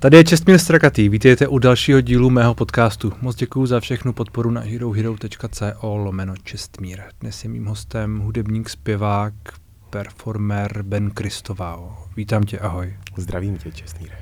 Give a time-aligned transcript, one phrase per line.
[0.00, 3.12] Tady je Čestmír Strakatý, vítejte u dalšího dílu mého podcastu.
[3.22, 7.00] Moc děkuji za všechnu podporu na herohero.co lomeno Čestmír.
[7.20, 9.34] Dnes je mým hostem hudebník, zpěvák,
[9.90, 11.96] performer Ben Kristovao.
[12.16, 12.94] Vítám tě, ahoj.
[13.16, 14.18] Zdravím tě, Čestmíre.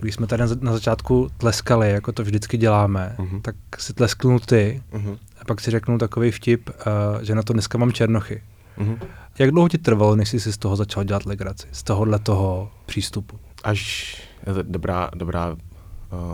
[0.00, 3.40] Když jsme tady na začátku tleskali, jako to vždycky děláme, uh-huh.
[3.40, 5.18] tak si tlesknul ty uh-huh.
[5.40, 8.42] a pak si řeknul takový vtip, uh, že na to dneska mám černochy.
[8.78, 8.98] Uh-huh.
[9.38, 12.70] Jak dlouho ti trvalo, než jsi si z toho začal dělat legraci, z tohohle toho
[12.86, 13.38] přístupu?
[13.64, 14.29] Až
[14.62, 15.58] dobrá, dobrá uh,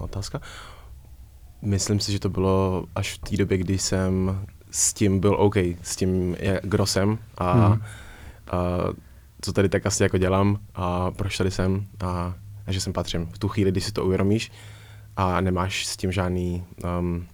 [0.01, 0.41] otázka.
[1.63, 5.57] Myslím si, že to bylo až v té době, kdy jsem s tím byl OK,
[5.83, 7.83] s tím grosem a, hmm.
[8.51, 8.59] a
[9.41, 12.35] co tady tak asi jako dělám a proč tady jsem a,
[12.67, 13.27] a že sem patřím.
[13.27, 14.53] V tu chvíli, kdy si to uvědomíš
[15.17, 16.65] a nemáš s tím žádný
[16.99, 17.27] um,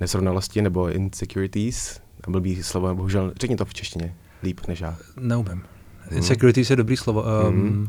[0.00, 4.96] nesrovnalosti nebo insecurities, blbý slovo, bohužel, řekni to v češtině líp než já.
[5.20, 5.52] Neumím.
[5.52, 6.16] Hmm.
[6.16, 7.22] Insecurities je dobrý slovo.
[7.22, 7.88] Um, hmm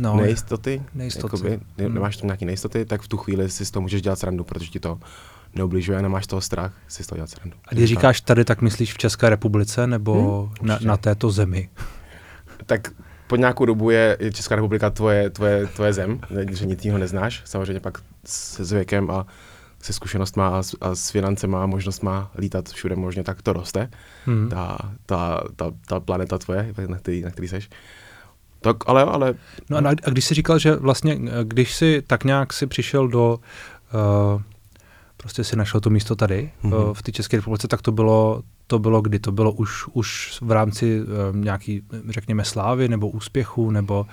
[0.00, 1.36] no, nejistoty, nejistoty.
[1.36, 1.94] Jakoby, hmm.
[1.94, 4.70] nemáš tam nějaké nejistoty, tak v tu chvíli si z toho můžeš dělat srandu, protože
[4.70, 4.98] ti to
[5.54, 7.56] neubližuje, nemáš toho strach, si z toho dělat srandu.
[7.68, 11.68] A když říkáš tady, tak myslíš v České republice nebo hmm, na, na této zemi?
[12.66, 12.88] Tak
[13.26, 17.42] po nějakou dobu je Česká republika tvoje, tvoje, tvoje zem, že nic jiného neznáš.
[17.44, 19.26] Samozřejmě pak se věkem a
[19.80, 23.90] se zkušenostma a, a s financema a možnost má lítat všude možně, tak to roste.
[24.24, 24.48] Hmm.
[24.48, 27.68] Ta, ta, ta, ta planeta tvoje, na který, na který seš.
[28.64, 29.34] Tak ale, ale...
[29.70, 33.38] No a, a když jsi říkal, že vlastně, když jsi tak nějak si přišel do,
[33.94, 34.42] uh,
[35.16, 36.94] prostě si našel to místo tady, mm-hmm.
[36.94, 39.18] v té České republice, tak to bylo, to bylo kdy?
[39.18, 44.06] To bylo už, už v rámci uh, nějaký, řekněme, slávy nebo úspěchu, nebo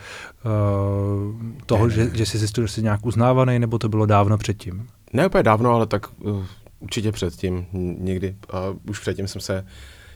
[0.46, 4.06] uh, toho, ne, ne, že, že jsi zjistil, že jsi nějak uznávaný, nebo to bylo
[4.06, 4.88] dávno předtím?
[5.14, 6.46] Ne úplně dávno, ale tak uh,
[6.80, 7.66] určitě předtím,
[8.00, 8.36] někdy.
[8.54, 9.66] Uh, už předtím jsem se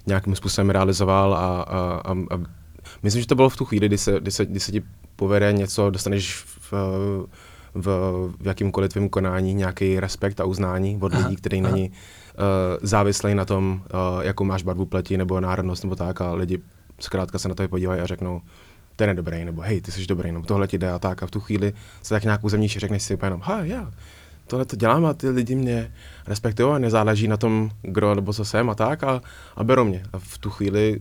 [0.08, 2.65] nějakým způsobem realizoval a, a, a, a
[3.06, 4.84] Myslím, že to bylo v tu chvíli, kdy se, kdy se, kdy se ti
[5.16, 6.74] povede něco, dostaneš v,
[7.76, 7.86] v,
[8.40, 11.72] v jakýmkoliv tvém konání nějaký respekt a uznání od lidí, který aha.
[11.72, 11.96] není uh,
[12.82, 16.60] závislý na tom, uh, jakou máš barvu pleti nebo národnost nebo tak a lidi
[17.00, 18.42] zkrátka se na to podívají a řeknou,
[18.96, 21.24] to je dobrý, nebo hej, ty jsi dobrý, nebo tohle ti jde a tak.
[21.24, 23.92] A v tu chvíli se tak nějak uzemníš a řekneš si jenom, ha, já,
[24.48, 25.94] tohle to dělám a ty lidi mě
[26.28, 29.22] respektují a nezáleží na tom, kdo nebo co jsem a tak a,
[29.56, 30.04] a berou mě.
[30.14, 31.00] A v tu chvíli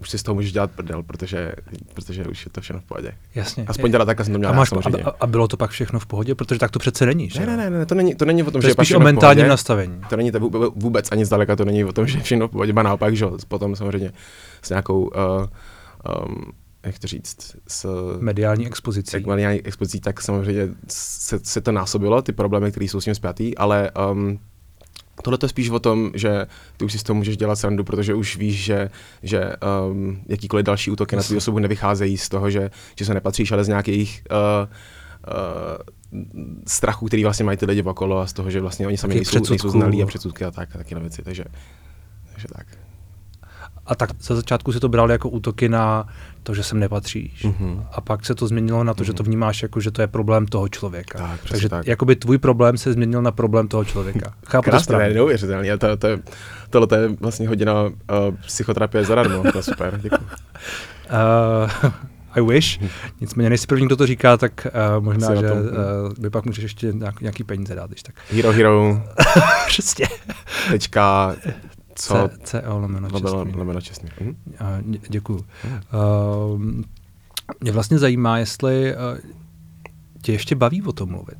[0.00, 1.52] už si z toho můžeš dělat prdel, protože,
[1.94, 3.12] protože už je to všechno v pohodě.
[3.34, 3.64] Jasně.
[3.68, 5.02] Aspoň dělat tak, jsem to měl a, máš, samozřejmě.
[5.02, 7.46] A, a, bylo to pak všechno v pohodě, protože tak to přece není, že?
[7.46, 9.48] Ne, ne, ne, to není, to není o tom, to že je spíš o mentálním
[9.48, 10.00] nastavení.
[10.08, 10.40] To není to
[10.74, 13.26] vůbec ani zdaleka, to není o tom, že je všechno v pohodě, ba naopak, že
[13.48, 14.12] potom samozřejmě
[14.62, 15.10] s nějakou, uh,
[16.26, 16.52] um,
[16.82, 17.86] jak to říct, s
[18.20, 19.16] mediální expozicí.
[19.16, 23.14] Jak mediální expozicí, tak samozřejmě se, se to násobilo, ty problémy, které jsou s tím
[23.14, 24.38] spjatý, ale um,
[25.22, 26.46] Tohle to je spíš o tom, že
[26.76, 28.90] ty už si z toho můžeš dělat srandu, protože už víš, že,
[29.22, 29.52] že
[29.90, 33.64] um, jakýkoliv další útoky na svou osobu nevycházejí z toho, že, že se nepatříš, ale
[33.64, 34.68] z nějakých uh,
[35.32, 36.22] uh,
[36.66, 39.50] strachů, který vlastně mají ty lidi okolo a z toho, že vlastně oni sami nejsou,
[39.50, 41.22] nejsou znalí a předsudky a tak a taky věci.
[41.22, 41.44] Takže,
[42.32, 42.85] takže tak.
[43.86, 46.08] A tak za začátku si to bral jako útoky na
[46.42, 47.44] to, že sem nepatříš.
[47.44, 47.86] Mm-hmm.
[47.92, 49.06] A pak se to změnilo na to, mm-hmm.
[49.06, 49.26] že to mhm.
[49.30, 51.18] vnímáš jako, že to je problém toho člověka.
[51.18, 51.86] Tak, Takže tak.
[51.86, 54.32] jakoby tvůj problém se změnil na problém toho člověka.
[54.46, 55.14] Chápu Krásně, to správně.
[55.14, 55.78] neuvěřitelně.
[55.78, 56.08] To, to,
[56.70, 57.92] tohle to je vlastně hodina uh,
[58.46, 59.52] psychoterapie zadarmo.
[59.52, 60.26] To je super, děkuji.
[61.84, 61.90] Uh,
[62.34, 62.80] I wish.
[63.20, 64.66] Nicméně, než si první, kdo to říká, tak
[64.98, 65.58] uh, možná, že uh,
[66.18, 68.14] by pak můžeš ještě nějaký peníze dát, když tak.
[68.30, 69.02] Hero Hero.
[69.66, 70.06] Přesně.
[70.70, 71.36] Tečka
[71.96, 72.30] co?
[72.44, 73.52] C, CO lomeno čestný.
[73.54, 74.08] Lomeno čestný.
[74.20, 74.36] Mhm.
[75.08, 75.44] Děkuju.
[75.64, 75.80] Mhm.
[76.54, 76.60] Uh,
[77.60, 79.18] mě vlastně zajímá, jestli uh,
[80.22, 81.38] tě ještě baví o tom mluvit.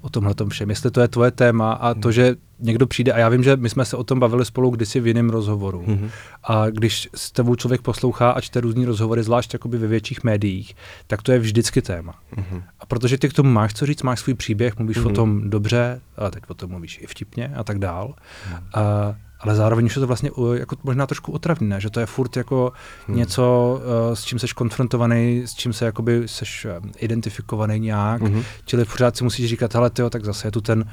[0.00, 0.70] O tomhle tom všem.
[0.70, 2.12] Jestli to je tvoje téma a to, mhm.
[2.12, 5.00] že někdo přijde, a já vím, že my jsme se o tom bavili spolu kdysi
[5.00, 5.84] v jiném rozhovoru.
[5.86, 6.10] Mm-hmm.
[6.44, 10.76] A když s tebou člověk poslouchá a čte různý rozhovory, zvlášť jakoby ve větších médiích,
[11.06, 12.14] tak to je vždycky téma.
[12.36, 12.62] Mm-hmm.
[12.80, 15.10] A protože ty k tomu máš co říct, máš svůj příběh, mluvíš mm-hmm.
[15.10, 18.14] o tom dobře, a teď o tom mluvíš i vtipně a tak dál.
[18.14, 18.80] Mm-hmm.
[18.80, 22.36] A ale zároveň už je to vlastně jako možná trošku otravné, že to je furt
[22.36, 22.72] jako
[23.06, 23.16] hmm.
[23.16, 23.78] něco,
[24.08, 28.42] uh, s čím seš konfrontovaný, s čím se jakoby seš uh, identifikovaný nějak, hmm.
[28.64, 30.84] čili pořád si musíš říkat, hele tyjo, tak zase je tu ten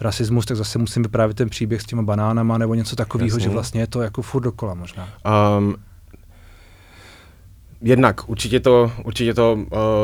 [0.00, 3.80] rasismus, tak zase musím vyprávět ten příběh s těma banánama nebo něco takového, že vlastně
[3.80, 5.08] je to jako furt dokola možná.
[5.58, 5.76] Um,
[7.82, 9.58] jednak určitě to, určitě to uh,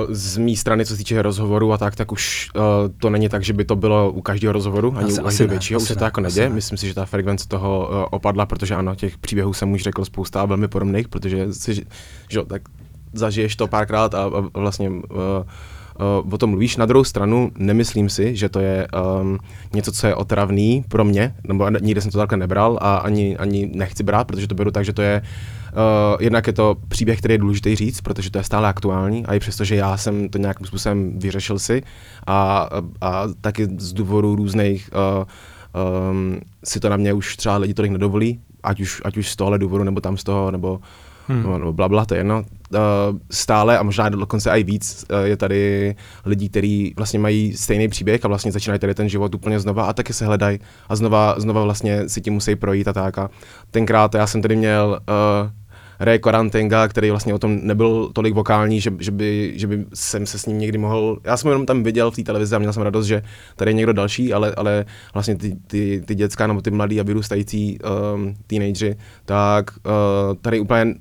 [0.09, 2.63] z mé strany, co se týče rozhovoru a tak, tak už uh,
[2.99, 5.81] to není tak, že by to bylo u každého rozhovoru, ani asi, u každého většího,
[5.81, 6.49] už se to jako neděje.
[6.49, 10.05] Myslím si, že ta frekvence toho uh, opadla, protože ano, těch příběhů jsem už řekl
[10.05, 11.75] spousta a velmi podobných, protože si,
[12.29, 12.63] že, tak
[13.13, 14.97] zažiješ to párkrát a, a vlastně uh,
[16.25, 16.77] uh, o tom mluvíš.
[16.77, 18.89] Na druhou stranu nemyslím si, že to je
[19.21, 19.39] um,
[19.73, 23.71] něco, co je otravný pro mě, nebo nikdy jsem to takhle nebral a ani, ani
[23.75, 25.56] nechci brát, protože to beru tak, že to je Uh,
[26.21, 29.39] jednak je to příběh, který je důležitý říct, protože to je stále aktuální a i
[29.39, 31.83] přesto, že já jsem to nějakým způsobem vyřešil si
[32.27, 32.69] a,
[33.01, 35.25] a taky z důvodu různých uh,
[36.11, 39.37] um, si to na mě už třeba lidi tolik nedovolí, ať už, ať už z
[39.37, 40.81] tohohle důvodu, nebo tam z toho, nebo,
[41.29, 41.59] hmm.
[41.59, 42.45] nebo bla, bla, to je jedno.
[42.75, 42.81] Uh,
[43.31, 45.95] stále a možná dokonce i víc uh, je tady
[46.25, 49.93] lidí, kteří vlastně mají stejný příběh a vlastně začínají tady ten život úplně znova a
[49.93, 50.59] taky se hledají
[50.89, 53.19] a znova, znova vlastně si tím musí projít a tak.
[53.19, 53.31] A
[53.71, 55.51] tenkrát já jsem tady měl uh,
[56.01, 60.27] Ray Quarantenga, který vlastně o tom nebyl tolik vokální, že, že, by, že by jsem
[60.27, 62.73] se s ním někdy mohl, já jsem jenom tam viděl v té televizi a měl
[62.73, 63.23] jsem radost, že
[63.57, 64.85] tady je někdo další, ale, ale
[65.15, 67.79] vlastně ty, ty, ty dětská nebo ty mladí a vyrůstající
[68.15, 70.95] um, teenagery, tak uh, tady úplně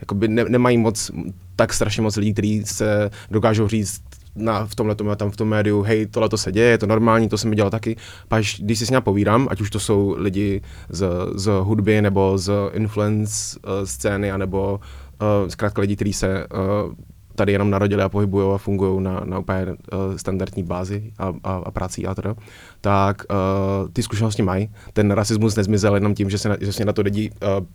[0.00, 1.10] jakoby ne, nemají moc
[1.56, 4.02] tak strašně moc lidí, kteří se dokážou říct,
[4.36, 6.86] na, v tomhle tom, tam v tom médiu, hej, tohle to se děje, je to
[6.86, 7.96] normální, to jsem dělal taky.
[8.28, 12.38] Pak když si s ním povídám, ať už to jsou lidi z, z hudby nebo
[12.38, 14.80] z influence uh, scény, anebo
[15.22, 16.94] uh, zkrátka lidi, kteří se uh,
[17.34, 21.52] tady jenom narodili a pohybují a fungují na, na úplně uh, standardní bázi a, a,
[21.56, 22.34] a prací a teda,
[22.80, 24.70] tak uh, ty zkušenosti mají.
[24.92, 27.66] Ten rasismus nezmizel jenom tím, že se na, že se na to lidi uh,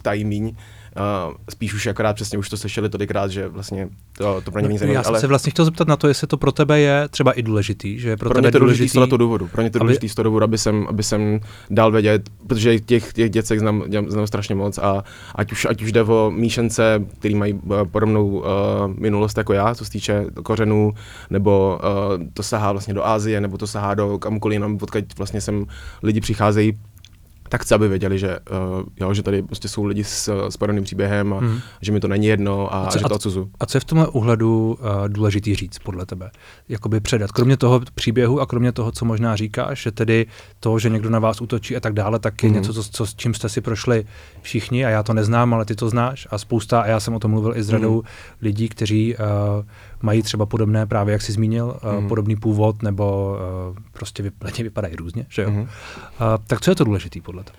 [0.00, 0.52] ptají míň,
[1.28, 4.68] Uh, spíš už akorát přesně už to slyšeli tolikrát, že vlastně to, to pro ně
[4.68, 4.96] není zajímavé.
[4.98, 5.20] Já jsem ale...
[5.20, 8.16] se vlastně chtěl zeptat na to, jestli to pro tebe je třeba i důležitý, že
[8.16, 9.48] pro, pro tebe to důležitý, z toho důvodu.
[9.48, 9.80] Pro mě to aby...
[9.80, 11.40] důležitý z toho důvodu, aby jsem, aby jsem
[11.70, 15.04] dal vědět, protože těch, těch děcek znám, znám strašně moc a
[15.34, 18.44] ať už, ať už jde o míšence, který mají uh, podobnou uh,
[18.98, 20.92] minulost jako já, co se týče kořenů,
[21.30, 25.40] nebo uh, to sahá vlastně do Ázie, nebo to sahá do kamkoliv jinam, odkud vlastně
[25.40, 25.66] sem
[26.02, 26.72] lidi přicházejí
[27.48, 30.84] tak chci, aby věděli, že, uh, jo, že tady prostě jsou lidi s, s podobným
[30.84, 31.60] příběhem a hmm.
[31.82, 33.50] že mi to není jedno a, a co, že to odsuzu.
[33.60, 36.30] A co je v tomhle uhledu uh, důležitý říct podle tebe?
[36.68, 37.32] Jakoby předat.
[37.32, 40.26] Kromě toho příběhu a kromě toho, co možná říkáš, že tedy
[40.60, 42.58] to, že někdo na vás útočí a tak dále, tak je hmm.
[42.58, 44.04] něco, co, co, s čím jste si prošli
[44.42, 47.18] všichni a já to neznám, ale ty to znáš a spousta, a já jsem o
[47.18, 48.02] tom mluvil i s radou hmm.
[48.42, 49.22] lidí, kteří uh,
[50.02, 52.08] mají třeba podobné, právě jak jsi zmínil, mm.
[52.08, 53.36] podobný původ, nebo
[53.70, 55.50] uh, prostě vyplatně vypadají různě, že jo?
[55.50, 55.60] Mm.
[55.60, 55.66] Uh,
[56.46, 57.58] tak co je to důležitý podle tebe?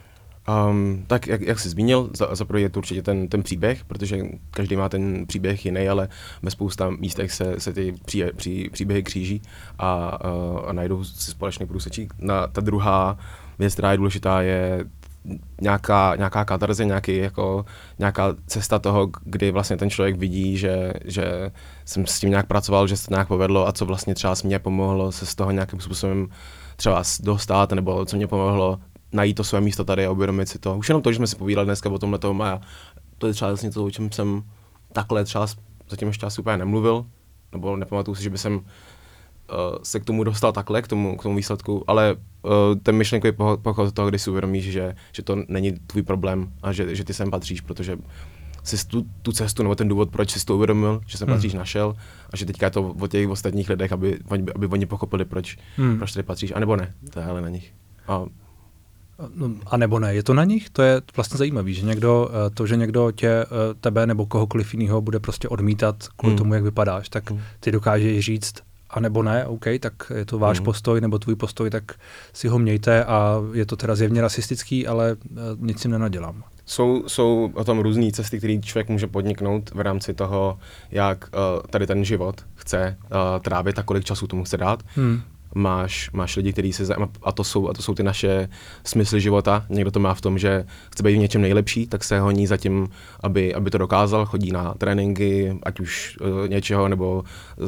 [0.70, 4.20] Um, tak jak, jak jsi zmínil, za, za je to určitě ten, ten příběh, protože
[4.52, 6.10] každý má ten příběh jiný, ale
[6.44, 9.42] ve spousta místech se, se ty pří, pří, příběhy kříží
[9.80, 12.14] a, uh, a najdou si společný průsečík.
[12.20, 13.18] Na, ta druhá
[13.60, 14.86] věc, která je důležitá, je
[15.62, 17.66] nějaká, nějaká katarze, nějaký, jako,
[18.00, 21.52] nějaká cesta toho, kdy vlastně ten člověk vidí, že, že
[21.86, 24.60] jsem s tím nějak pracoval, že se to nějak povedlo a co vlastně třeba mě
[24.60, 26.28] pomohlo se z toho nějakým způsobem
[26.76, 28.80] třeba dostat, nebo co mě pomohlo
[29.12, 30.78] najít to své místo tady a uvědomit si to.
[30.78, 32.62] Už jenom to, že jsme si povídali dneska o tomhle tom a
[33.18, 34.44] to je třeba něco, o čem jsem
[34.94, 35.48] takhle třeba
[35.90, 37.06] zatím ještě asi úplně nemluvil,
[37.52, 38.62] nebo nepamatuju si, že by jsem
[39.84, 42.52] se k tomu dostal takhle, k tomu, k tomu výsledku, ale uh,
[42.84, 46.96] ten myšlenkový pochod toho, kdy si uvědomíš, že, že to není tvůj problém a že,
[46.96, 47.98] že ty sem patříš, protože
[48.64, 51.36] jsi tu, tu cestu nebo ten důvod, proč jsi to uvědomil, že sem hmm.
[51.36, 51.96] patříš, našel
[52.34, 55.58] a že teďka je to o těch ostatních lidech, aby, aby, aby oni pochopili, proč,
[55.78, 55.98] hmm.
[55.98, 57.74] proč tady patříš, anebo ne, to je ale na nich.
[58.08, 58.26] A
[59.36, 60.70] No, a nebo ne, je to na nich?
[60.70, 63.46] To je vlastně zajímavé, že někdo, eh, to, že někdo tě, eh,
[63.82, 66.38] tebe nebo kohokoliv jiného bude prostě odmítat kvůli hmm.
[66.38, 67.42] tomu, jak vypadáš, tak hmm.
[67.60, 68.54] ty dokážeš říct,
[68.90, 70.66] a nebo ne, OK, tak je to váš mm.
[70.66, 71.84] postoj nebo tvůj postoj, tak
[72.34, 76.44] si ho mějte a je to teda zjevně rasistický, ale uh, nic si nenadělám.
[76.66, 80.60] Jsou, jsou o tom různé cesty, které člověk může podniknout v rámci toho,
[80.92, 84.84] jak uh, tady ten život chce uh, trávit a kolik času tomu chce dát.
[84.96, 85.22] Hmm
[85.56, 88.50] máš, máš lidi, kteří se zajímají, a to, jsou, a to jsou ty naše
[88.84, 89.66] smysly života.
[89.70, 92.58] Někdo to má v tom, že chce být v něčem nejlepší, tak se honí za
[92.58, 92.90] tím,
[93.24, 97.24] aby, aby to dokázal, chodí na tréninky, ať už uh, něčeho, nebo
[97.58, 97.68] uh,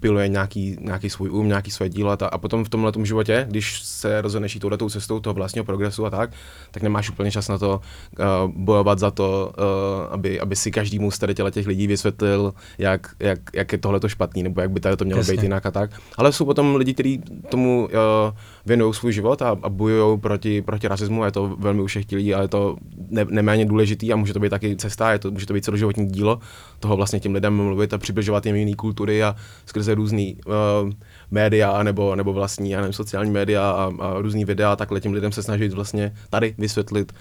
[0.00, 3.82] piluje nějaký, nějaký svůj um, nějaký své dílo a, a potom v tomhle životě, když
[3.82, 6.30] se rozhodneš jít touhletou cestou toho vlastního progresu a tak,
[6.70, 7.80] tak nemáš úplně čas na to
[8.18, 11.18] uh, bojovat za to, uh, aby, aby si každému z
[11.50, 15.20] těch lidí vysvětlil, jak, jak, jak je tohle špatný, nebo jak by tady to mělo
[15.20, 15.32] Jasně.
[15.32, 15.90] být jinak a tak.
[16.16, 18.36] Ale jsou potom lidi, kteří tomu uh,
[18.66, 21.24] věnují svůj život a, a bojují proti, proti rasismu.
[21.24, 22.76] Je to velmi ušechtilý, ale je to
[23.08, 26.08] ne, neméně důležitý a může to být taky cesta, je to, může to být celoživotní
[26.08, 26.40] dílo
[26.80, 29.36] toho vlastně těm lidem mluvit a přibližovat jim jiné kultury a
[29.66, 30.90] skrze různý uh,
[31.30, 35.32] média nebo, nebo vlastní, já nevím, sociální média a, a různý videa, takhle těm lidem
[35.32, 37.12] se snažit vlastně tady vysvětlit,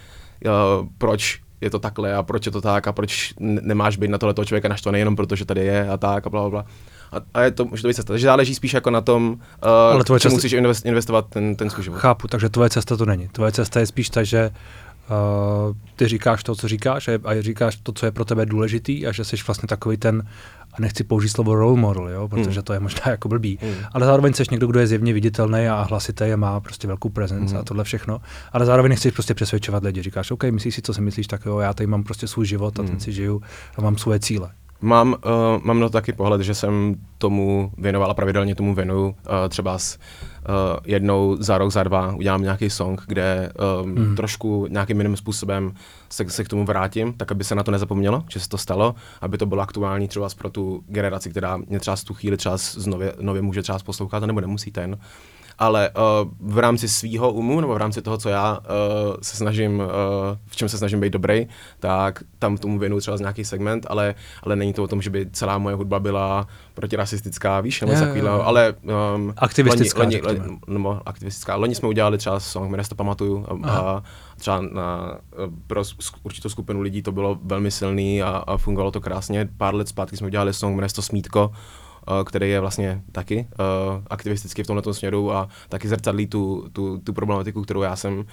[0.46, 4.18] uh, proč je to takhle a proč je to tak a proč nemáš být na
[4.18, 6.66] tohle člověka naštvaný jenom protože tady je a tak a bla, bla.
[7.12, 8.14] A, a je to, může to být cesta.
[8.14, 10.36] Takže záleží spíš jako na tom, uh, Ale tvoje cesta...
[10.36, 11.98] musíš investovat ten, ten svůj život.
[11.98, 13.28] Chápu, takže tvoje cesta to není.
[13.28, 14.52] Tvoje cesta je spíš ta, že
[15.70, 19.08] Uh, ty říkáš to, co říkáš a, a říkáš to, co je pro tebe důležitý
[19.08, 20.24] a že jsi vlastně takový ten,
[20.74, 22.64] a nechci použít slovo role model, jo, protože hmm.
[22.64, 23.74] to je možná jako blbý, hmm.
[23.92, 27.52] ale zároveň jsi někdo, kdo je zjevně viditelný a hlasitý a má prostě velkou prezenci
[27.52, 27.62] hmm.
[27.62, 28.22] a tohle všechno,
[28.54, 30.02] ale zároveň nechceš prostě přesvědčovat lidi.
[30.02, 32.80] Říkáš, OK, myslíš si, co si myslíš, tak jo, já tady mám prostě svůj život
[32.80, 33.00] a ten hmm.
[33.00, 33.42] si žiju
[33.78, 34.50] a mám svoje cíle.
[34.82, 39.06] Mám, uh, mám na to taky pohled, že jsem tomu věnoval a pravidelně tomu věnuju.
[39.06, 39.14] Uh,
[39.50, 43.52] třeba s, uh, jednou za rok, za dva udělám nějaký song, kde
[43.84, 44.16] um, hmm.
[44.16, 45.74] trošku nějakým jiným způsobem
[46.10, 48.96] se, se k tomu vrátím, tak aby se na to nezapomnělo, že se to stalo,
[49.22, 52.58] aby to bylo aktuální třeba pro tu generaci, která mě třeba z tu chvíli třeba
[52.58, 54.98] z nově, nově může třeba poslouchat, nebo nemusí ten
[55.60, 59.80] ale uh, v rámci svého umu nebo v rámci toho, co já uh, se snažím,
[59.80, 59.86] uh,
[60.46, 61.48] v čem se snažím být dobrý,
[61.80, 65.10] tak tam tomu věnuju třeba z nějaký segment, ale, ale není to o tom, že
[65.10, 68.74] by celá moje hudba byla protirasistická, víš, nebo takového, ale...
[69.16, 70.04] Um, aktivistická.
[70.04, 71.56] Loni, loni, loni, nebo aktivistická.
[71.56, 74.04] Loni jsme udělali třeba song, jmenuje to pamatuju, a, a
[74.38, 75.18] třeba na,
[75.68, 75.84] pro
[76.24, 79.50] určitou skupinu lidí to bylo velmi silný a, a fungovalo to krásně.
[79.58, 81.52] Pár let zpátky jsme udělali song, jmenuje to Smítko,
[82.26, 87.14] který je vlastně taky uh, aktivistický v tomto směru a taky zrcadlí tu, tu, tu
[87.14, 88.24] problematiku, kterou já jsem uh,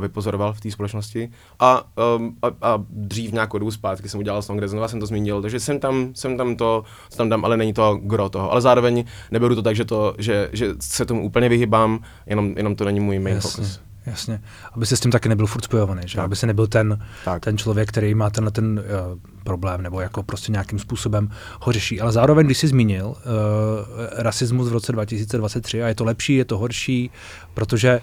[0.00, 1.30] vypozoroval v té společnosti.
[1.60, 1.84] A,
[2.16, 5.42] um, a, a dřív nějakou dobu zpátky jsem udělal song, kde znova jsem to zmínil,
[5.42, 8.52] takže jsem tam, jsem tam to, co tam dám, ale není to gro toho.
[8.52, 12.76] Ale zároveň neberu to tak, že, to, že, že se tomu úplně vyhybám, jenom, jenom
[12.76, 13.50] to není můj main Jasně.
[13.50, 13.80] focus.
[14.06, 14.40] Jasně,
[14.72, 16.16] aby se s tím taky nebyl furt spojovaný, že?
[16.16, 16.24] Tak.
[16.24, 17.44] aby se nebyl ten, tak.
[17.44, 22.00] ten člověk, který má tenhle ten uh, problém nebo jako prostě nějakým způsobem ho řeší.
[22.00, 23.14] Ale zároveň, když jsi zmínil uh,
[24.16, 27.10] rasismus v roce 2023 a je to lepší, je to horší,
[27.54, 28.00] protože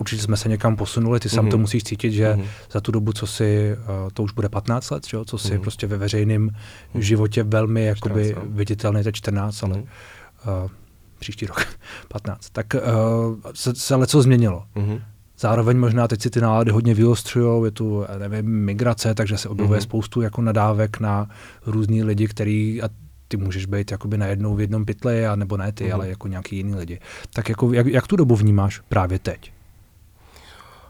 [0.00, 1.50] určitě jsme se někam posunuli, ty sám mm-hmm.
[1.50, 2.44] to musíš cítit, že mm-hmm.
[2.72, 5.60] za tu dobu, co si, uh, to už bude 15 let, že co si mm-hmm.
[5.60, 7.00] prostě ve veřejném mm-hmm.
[7.00, 8.56] životě velmi jakoby 14, no.
[8.56, 10.64] viditelný, to 14, ale mm-hmm.
[10.64, 10.70] uh,
[11.18, 11.66] příští rok
[12.08, 12.80] 15, tak uh,
[13.54, 14.64] se, se ale co změnilo.
[14.76, 15.00] Mm-hmm.
[15.40, 19.80] Zároveň možná teď si ty nálady hodně vyostřují, je tu, nevím, migrace, takže se objevuje
[19.80, 19.82] mm-hmm.
[19.82, 21.30] spoustu jako nadávek na
[21.66, 22.88] různý lidi, který, a
[23.28, 25.94] ty můžeš být jakoby najednou v jednom pytli, a nebo ne ty, mm-hmm.
[25.94, 27.00] ale jako nějaký jiný lidi.
[27.32, 29.52] Tak jako, jak, jak tu dobu vnímáš právě teď?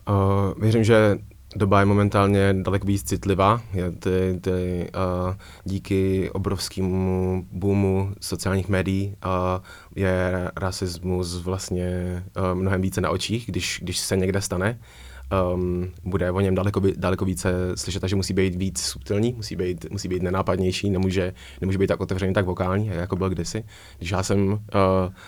[0.08, 1.18] Uh, věřím, že
[1.56, 3.62] doba je momentálně daleko víc citlivá.
[3.72, 9.64] Je ty, ty, uh, díky obrovskému boomu sociálních médií uh,
[9.96, 14.78] je rasismus vlastně uh, mnohem více na očích, když, když se někde stane.
[15.54, 19.90] Um, bude o něm daleko, daleko více slyšet, že musí být víc subtilní, musí být,
[19.90, 23.64] musí být nenápadnější, nemůže, nemůže být tak otevřený, tak vokální, jako byl kdysi.
[23.98, 24.58] Když já jsem uh,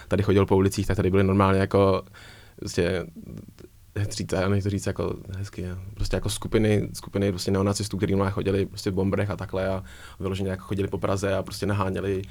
[0.08, 2.02] tady chodil po ulicích, tak tady byly normálně jako
[2.56, 3.06] prostě
[3.96, 8.90] říct, já to říct jako hezky, prostě jako skupiny, skupiny prostě neonacistů, kteří chodili prostě
[8.90, 9.82] v bombrech a takhle a
[10.20, 12.22] vyloženě jako chodili po Praze a prostě naháněli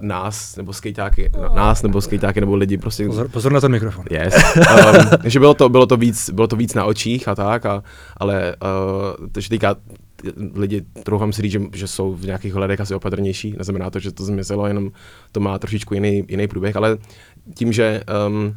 [0.00, 3.06] nás, nebo skejťáky, no, nás, nebo skejťáky, nebo lidi prostě.
[3.06, 4.04] Pozor, pozor na ten mikrofon.
[4.10, 4.34] Yes.
[4.56, 7.82] Um, takže bylo to, bylo, to víc, bylo to víc na očích a tak, a,
[8.16, 8.56] ale
[9.20, 9.76] uh, to, že týká
[10.54, 14.12] lidi, troufám si říct, že, že jsou v nějakých hledech asi opatrnější, neznamená to, že
[14.12, 14.92] to zmizelo, jenom
[15.32, 16.98] to má trošičku jiný, jiný průběh, ale
[17.54, 18.56] tím, že um,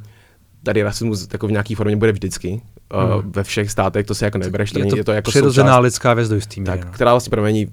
[0.66, 2.62] tady rasismus jako v nějaké formě bude vždycky.
[2.94, 5.68] Uh, ve všech státech to se jako nebereš, to, je to, je to jako přirozená
[5.68, 6.92] součást, lidská věc do jistý tak, no.
[6.92, 7.68] která vlastně pramení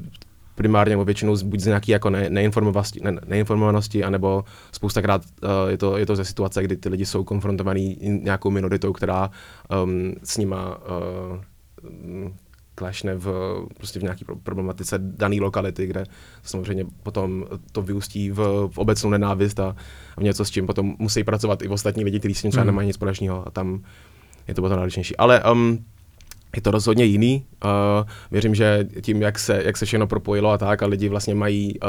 [0.55, 5.79] primárně nebo většinou buď z nějaké jako ne, neinformovanosti, ne, neinformovanosti, anebo spoustakrát uh, je,
[5.79, 9.31] to, je to ze situace, kdy ty lidi jsou konfrontovaní nějakou minoritou, která
[9.85, 12.33] um, s nima uh,
[12.75, 13.26] klešne v,
[13.76, 16.05] prostě v nějaké problematice dané lokality, kde
[16.43, 19.76] samozřejmě potom to vyústí v, v obecnou nenávist a
[20.19, 22.67] v něco, s čím potom musí pracovat i ostatní lidi, kteří s tím třeba mm.
[22.67, 23.83] nemají nic společného a tam
[24.49, 25.17] je to potom náročnější.
[25.17, 25.85] Ale um,
[26.57, 27.45] je to rozhodně jiný.
[27.65, 27.71] Uh,
[28.31, 31.81] věřím, že tím, jak se, jak se všechno propojilo a tak, a lidi vlastně mají
[31.81, 31.89] uh,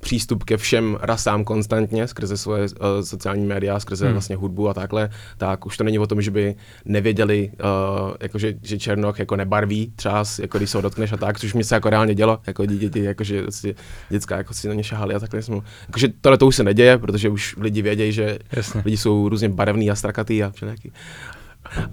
[0.00, 2.68] přístup ke všem rasám konstantně skrze svoje uh,
[3.00, 4.12] sociální média, skrze hmm.
[4.14, 8.38] vlastně hudbu a takhle, tak už to není o tom, že by nevěděli, uh, jako
[8.38, 11.64] že, že Černoch jako nebarví třás, jako když se ho dotkneš a tak, což mi
[11.64, 13.74] se jako reálně dělo, jako děti, jako že si
[14.08, 15.56] děcka jako si na ně šahali a takhle jsme.
[15.86, 18.82] Jakože tohle to už se neděje, protože už lidi vědějí, že Jasně.
[18.84, 20.92] lidi jsou různě barevný a strakatý a všelijaký.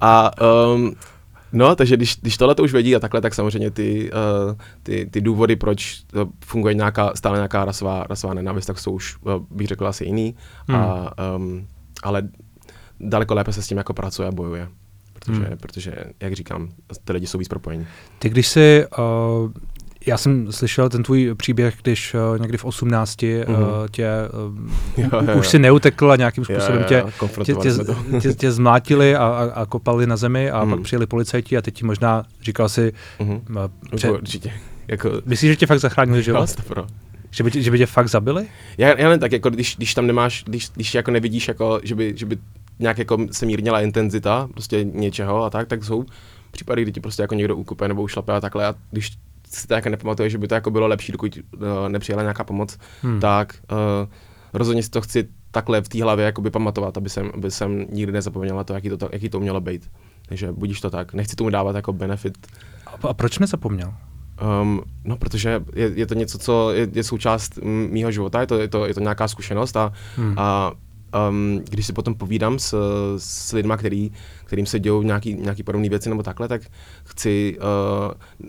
[0.01, 0.31] A
[0.73, 0.95] um,
[1.53, 5.09] No, takže když, když tohle to už vědí a takhle, tak samozřejmě ty, uh, ty,
[5.11, 6.03] ty důvody, proč
[6.45, 10.35] funguje nějaká, stále nějaká rasová, rasová nenávist, tak jsou už, uh, bych řekl, asi jiný.
[10.67, 10.79] Hmm.
[10.79, 11.67] A, um,
[12.03, 12.29] ale
[12.99, 14.67] daleko lépe se s tím jako pracuje a bojuje.
[15.13, 15.57] Protože, hmm.
[15.57, 16.69] protože, jak říkám,
[17.03, 17.87] ty lidi jsou víc propojení.
[18.19, 19.51] Ty, když jsi uh,
[20.05, 23.49] já jsem slyšel ten tvůj příběh, když uh, někdy v 18 mm-hmm.
[23.49, 24.09] uh, tě
[24.97, 27.09] uh, jo, jo, už si neutekl a nějakým způsobem jo, jo,
[27.43, 30.71] tě, tě, tě, tě, tě zmlátili a, a, a kopali na zemi a mm.
[30.71, 32.93] pak přijeli policajti a teď ti možná říkal si...
[33.19, 33.41] Mm-hmm.
[33.49, 34.53] Uh, pře- Určitě.
[34.87, 35.11] Jako...
[35.25, 36.49] Myslíš, že tě fakt zachránili život?
[36.77, 36.85] Jo,
[37.31, 38.47] že by, tě, že by tě fakt zabili?
[38.77, 41.95] Já, já ne, tak jako když, když tam nemáš, když, když jako nevidíš, jako, že
[41.95, 42.37] by, že by
[42.79, 46.05] nějak jako se mírnila intenzita prostě něčeho a tak, tak jsou
[46.51, 49.11] případy, kdy ti prostě jako někdo ukupe nebo ušlape a takhle a když
[49.55, 52.77] si to jako nepamatuje, že by to jako bylo lepší, dokud uh, nepřijela nějaká pomoc,
[53.01, 53.19] hmm.
[53.19, 54.09] tak uh,
[54.53, 58.11] rozhodně si to chci takhle v té hlavě jakoby pamatovat, aby jsem, aby jsem nikdy
[58.11, 59.89] nezapomněla to, jaký to, jaký to mělo být.
[60.25, 61.13] Takže budíš to tak.
[61.13, 62.37] Nechci tomu dávat jako benefit.
[62.87, 63.93] A, a proč nezapomněl?
[64.61, 68.59] Um, no, protože je, je to něco, co je, je součást mýho života, je to,
[68.59, 70.33] je to, je to nějaká zkušenost a, hmm.
[70.37, 70.71] a
[71.29, 72.75] um, když si potom povídám s,
[73.17, 74.11] s lidmi, který,
[74.45, 76.61] kterým se dějou nějaký, nějaký podobné věci nebo takhle, tak
[77.03, 78.47] chci uh,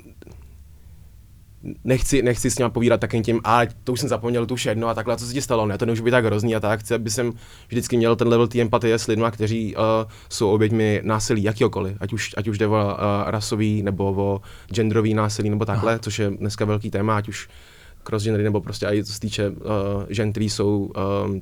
[1.84, 4.88] nechci, nechci s ním povídat takým tím, a to už jsem zapomněl, tu už jedno
[4.88, 6.94] a takhle, co se ti stalo, ne, to nemůže být tak hrozný a tak, chci,
[6.94, 7.32] aby jsem
[7.68, 9.82] vždycky měl ten level té empatie s lidmi, kteří uh,
[10.28, 12.76] jsou oběťmi násilí jakýkoliv, ať už, ať už jde o uh,
[13.26, 14.40] rasový nebo o
[14.72, 15.98] genderový násilí nebo takhle, Aha.
[15.98, 17.48] což je dneska velký téma, ať už
[18.02, 19.56] cross gendery nebo prostě i co se týče uh,
[20.08, 21.36] žen, který jsou uh,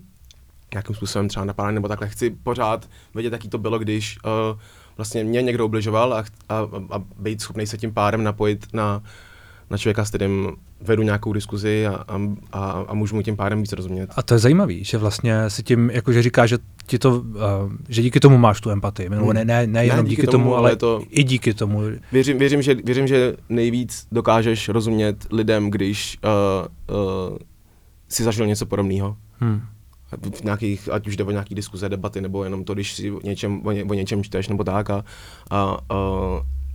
[0.72, 2.08] nějakým způsobem třeba napádány nebo takhle.
[2.08, 4.58] Chci pořád vědět, jaký to bylo, když uh,
[4.96, 9.02] vlastně mě někdo obližoval a, a, a být schopný se tím pádem napojit na
[9.72, 12.20] na člověka, s kterým vedu nějakou diskuzi a, a,
[12.52, 14.10] a, a můžu mu tím pádem víc rozumět.
[14.16, 18.02] A to je zajímavý, že vlastně si tím, jakože říká, že ti to, uh, že
[18.02, 19.32] díky tomu máš tu empatii, hmm.
[19.32, 21.80] ne, ne, ne jenom ne, díky, díky tomu, tomu, ale to, i díky tomu.
[22.12, 27.38] Věřím, věřím, že, věřím, že nejvíc dokážeš rozumět lidem, když uh, uh,
[28.08, 29.16] si zažil něco podobného.
[29.38, 29.60] Hmm
[30.16, 33.20] v nějakých, ať už jde o nějaký diskuze, debaty, nebo jenom to, když si o
[33.24, 35.04] něčem, o, ně, o něčem čteš, nebo tak a,
[35.50, 35.76] a, a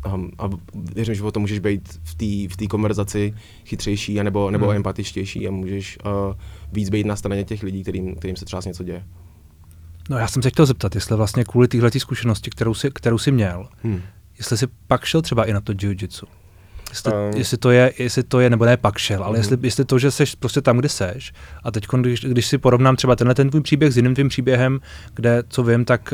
[0.04, 3.34] a, a věřím, že o tom můžeš být v té v konverzaci
[3.66, 4.76] chytřejší nebo, nebo hmm.
[4.76, 6.12] empatičtější a můžeš uh,
[6.72, 9.04] víc být na straně těch lidí, kterým, kterým se třeba něco děje.
[10.10, 13.32] No já jsem se chtěl zeptat, jestli vlastně kvůli téhle zkušenosti, kterou jsi, kterou jsi
[13.32, 14.02] měl, hmm.
[14.38, 16.26] jestli jsi pak šel třeba i na to jiu-jitsu.
[16.90, 19.38] Jestli, um, jestli, to je, jestli to je, nebo ne pak šel, ale uh-huh.
[19.38, 22.96] jestli, jestli to, že seš prostě tam, kde seš, a teď, když, když si porovnám
[22.96, 24.80] třeba tenhle ten tvůj příběh s jiným tvým příběhem,
[25.16, 26.14] kde, co vím, tak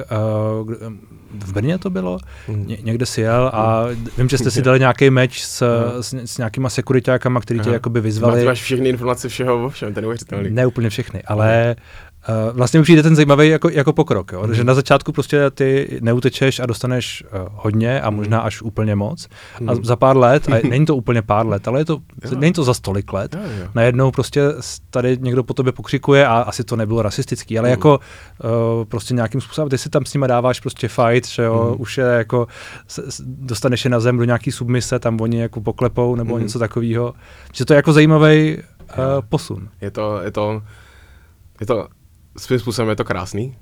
[0.62, 0.74] uh,
[1.32, 2.65] v Brně to bylo, uh-huh.
[2.65, 4.10] Ně, někde si jel a uh-huh.
[4.18, 6.00] vím, že jste si dali nějaký meč s, uh-huh.
[6.00, 8.38] s, s nějakýma sekuritákama, který tě jakoby vyzvali.
[8.38, 10.50] Máš, máš všechny informace všeho o všem, ten neuvěřitelný.
[10.50, 11.84] Ne úplně všechny, ale Uh,
[12.53, 14.44] vlastně mi přijde ten zajímavý jako, jako pokrok, jo?
[14.48, 14.53] Mm.
[14.53, 19.27] že na začátku prostě ty neutečeš a dostaneš uh, hodně a možná až úplně moc
[19.60, 19.70] mm.
[19.70, 22.38] a za pár let, a není to úplně pár let, ale je to, jo.
[22.38, 23.68] není to za stolik let, jo, jo.
[23.75, 24.42] najednou prostě
[24.89, 27.72] tady někdo po tobě pokřikuje a asi to nebylo rasistický, ale mm.
[27.72, 31.70] jako uh, prostě nějakým způsobem, ty si tam s nimi dáváš prostě fight, že jo,
[31.70, 31.81] mm.
[31.81, 32.48] už je jako,
[33.20, 36.44] dostaneš je na zem do nějaký submise, tam oni jako poklepou nebo mm.
[36.44, 37.14] něco takového,
[37.53, 39.70] že to je jako zajímavý uh, posun.
[39.81, 40.62] Je to, je to,
[41.59, 41.88] je to
[42.37, 43.55] svým způsobem je to krásný,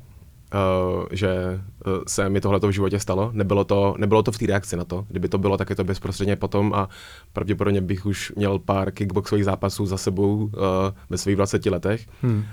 [0.53, 3.29] uh, že uh, se mi tohle v životě stalo.
[3.33, 5.05] Nebylo to, nebylo to v té reakci na to.
[5.09, 6.89] Kdyby to bylo, tak je to bezprostředně potom a
[7.33, 10.49] pravděpodobně bych už měl pár kickboxových zápasů za sebou uh,
[11.09, 12.05] ve svých 20 letech.
[12.21, 12.37] Hmm.
[12.37, 12.43] Uh,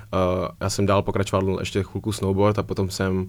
[0.60, 3.26] já jsem dál pokračoval ještě chvilku snowboard a potom jsem uh,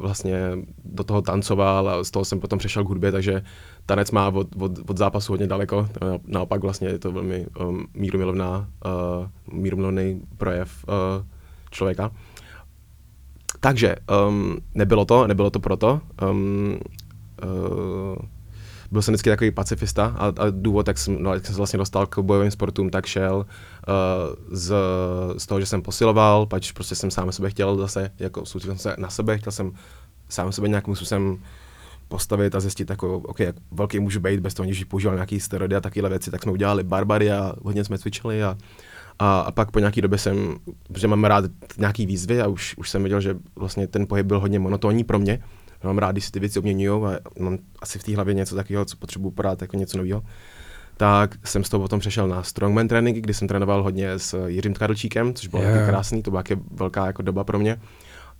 [0.00, 0.38] vlastně
[0.84, 3.42] do toho tancoval a z toho jsem potom přešel k hudbě, takže
[3.86, 5.88] tanec má od, od, od zápasu hodně daleko.
[6.26, 11.24] Naopak vlastně je to velmi um, mírumilovná, uh, mírumilovný projev uh,
[11.78, 12.10] člověka.
[13.60, 13.96] Takže
[14.28, 16.00] um, nebylo to, nebylo to proto.
[16.22, 16.78] Um,
[17.44, 18.16] uh,
[18.90, 21.78] byl jsem vždycky takový pacifista a, a důvod, jak jsem, no, jak jsem se vlastně
[21.78, 23.44] dostal k bojovým sportům, tak šel uh,
[24.50, 24.74] z,
[25.36, 28.92] z toho, že jsem posiloval, pač prostě jsem sám sebe chtěl zase, jako soustředil jsem
[28.92, 29.72] se na sebe, chtěl jsem
[30.28, 31.38] sám sebe nějakým způsobem
[32.08, 35.76] postavit a zjistit, jako, okay, jak velký můžu být bez toho, že používal nějaký steroidy
[35.76, 38.56] a takovéhle věci, tak jsme udělali barbary a hodně jsme cvičili a
[39.18, 40.56] a, a pak po nějaký době jsem,
[40.92, 41.44] protože mám rád
[41.78, 45.18] nějaký výzvy a už, už jsem viděl, že vlastně ten pohyb byl hodně monotónní pro
[45.18, 45.42] mě.
[45.84, 48.84] Mám rád, když si ty věci obměňují a mám asi v té hlavě něco takového,
[48.84, 50.22] co potřebuji podat jako něco nového.
[50.96, 54.74] Tak jsem z toho potom přešel na strongman tréninky, kdy jsem trénoval hodně s Jiřím
[54.74, 55.88] Tkarlčíkem, což bylo yeah.
[55.88, 57.80] krásný, to byla velká jako doba pro mě.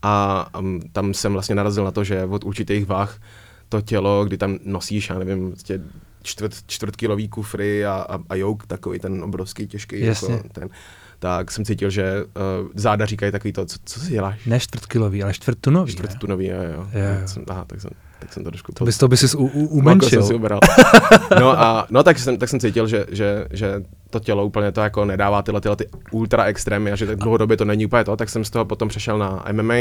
[0.02, 3.20] A um, tam jsem vlastně narazil na to, že od určitých váh
[3.68, 5.80] to tělo, kdy tam nosíš, já nevím, vlastně
[6.22, 10.00] čtvrt, čtvrtkilový kufry a, a, a jouk, takový ten obrovský, těžký.
[10.00, 10.68] Jako ten,
[11.18, 14.44] tak jsem cítil, že uh, záda říkají takový to, co, co si děláš?
[14.46, 15.92] Ne čtvrtkilový, ale čtvrtunový.
[15.92, 16.88] Čtvrtunový, jo, jo.
[16.92, 17.18] jo.
[17.18, 18.72] Tak, jsem, aha, tak, jsem, tak jsem to trošku...
[18.72, 20.08] To, bys to by si u, u, umenšil.
[20.08, 20.60] Jsem si ubral.
[21.40, 24.80] no a no, tak, jsem, tak jsem cítil, že, že, že to tělo úplně to
[24.80, 28.16] jako nedává tyhle, tyhle ty ultra extrémy a že tak dlouhodobě to není úplně to,
[28.16, 29.74] tak jsem z toho potom přešel na MMA,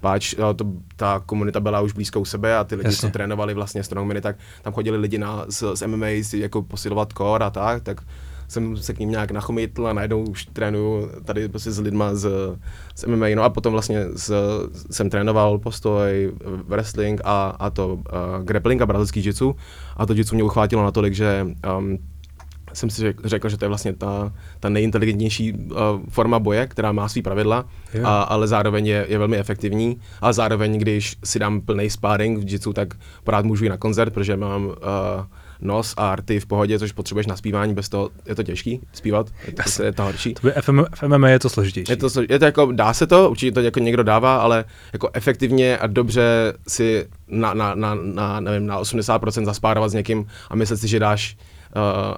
[0.00, 3.08] páč to, ta komunita byla už blízko u sebe a ty lidi, Jasně.
[3.08, 7.12] co trénovali vlastně strongmany, tak tam chodili lidi na, z, z MMA si jako posilovat
[7.12, 8.00] core a tak, tak
[8.48, 12.30] jsem se k ním nějak nachomítl a najednou už trénuju tady prostě s lidma z,
[12.94, 13.26] z MMA.
[13.34, 14.32] No a potom vlastně z,
[14.90, 16.32] jsem trénoval postoj,
[16.66, 18.02] wrestling a, a to uh,
[18.42, 19.56] grappling a brazilský jitsu.
[19.96, 21.46] A to jitsu mě uchvátilo natolik, že
[21.78, 21.98] um,
[22.76, 26.92] jsem si řekl, řekl že to je vlastně ta, ta nejinteligentnější uh, forma boje, která
[26.92, 27.64] má svý pravidla,
[28.04, 30.00] a, ale zároveň je, je velmi efektivní.
[30.20, 34.14] A zároveň, když si dám plný sparring v jitsu, tak pořád můžu jít na koncert,
[34.14, 34.72] protože mám uh,
[35.60, 39.26] nos a arty v pohodě, což potřebuješ na zpívání, bez toho je to těžký zpívat,
[39.46, 40.34] je to, je to horší.
[40.34, 41.92] To FM, v MMA je to složitější.
[41.92, 45.10] Je to, je to jako, dá se to, určitě to jako někdo dává, ale jako
[45.12, 50.56] efektivně a dobře si na, na, na, na, nevím, na 80% zaspárovat s někým a
[50.56, 51.36] myslet si, že dáš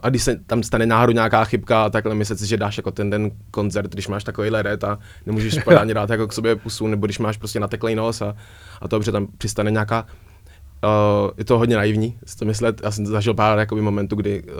[0.02, 3.10] a když se tam stane náhodou nějaká chybka, takhle myslet si, že dáš jako ten
[3.10, 7.06] den koncert, když máš takovýhle red a nemůžeš pořádně dát jako k sobě pusu, nebo
[7.06, 8.34] když máš prostě nateklej nos a,
[8.80, 10.06] a to, že tam přistane nějaká
[10.84, 12.80] Uh, je to hodně naivní si to myslet.
[12.84, 14.50] Já jsem zažil pár jakoby, momentů, kdy uh,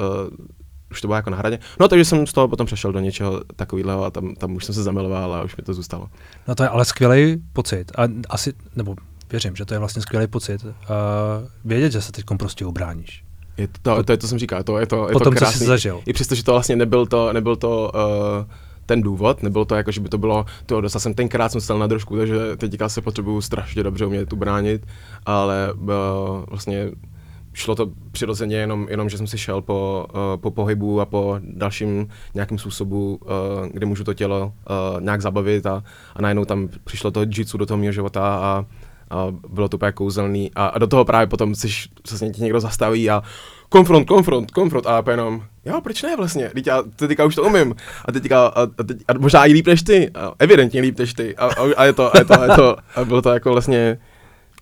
[0.91, 1.59] už to bylo jako na hradě.
[1.81, 4.75] No takže jsem z toho potom přešel do něčeho takového a tam, tam už jsem
[4.75, 6.09] se zamiloval a už mi to zůstalo.
[6.49, 7.93] No to je ale skvělý pocit.
[7.99, 8.95] A asi, nebo
[9.31, 10.65] věřím, že to je vlastně skvělý pocit.
[10.65, 10.73] Uh,
[11.65, 13.26] vědět, že se teď prostě ubráníš.
[13.59, 15.53] Je to, to, to, je to, jsem říkal, to je to, je Potom, to krásný.
[15.53, 16.01] co jsi zažil.
[16.07, 18.53] I přesto, že to vlastně nebyl to, nebyl to uh,
[18.87, 21.79] ten důvod, nebylo to jako, že by to bylo, to dostal jsem tenkrát, jsem stal
[21.79, 24.87] na držku, takže teďka se potřebuju strašně dobře umět tu bránit,
[25.27, 25.89] ale uh,
[26.49, 26.91] vlastně
[27.53, 31.37] šlo to přirozeně jenom, jenom že jsem si šel po, uh, po pohybu a po
[31.41, 33.31] dalším nějakým způsobu, uh,
[33.73, 35.83] kde můžu to tělo uh, nějak zabavit a,
[36.17, 38.65] a najednou tam přišlo to jitsu do toho mého života a,
[39.11, 40.51] a bylo to úplně kouzelný.
[40.55, 41.69] A, a do toho právě potom si
[42.07, 43.23] se tě někdo zastaví a
[43.69, 44.87] konfront, konfront, konfront.
[44.87, 47.75] A jenom, jo, proč ne vlastně, teď já teďka už to umím.
[48.05, 51.15] A teďka, a, a, teď, a možná i líp než ty, a evidentně líp než
[51.15, 51.37] ty.
[51.37, 53.53] A, a, a, je to, a je to, a je to, a bylo to jako
[53.53, 53.99] vlastně,